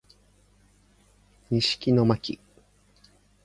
[1.51, 2.39] 西木野真姫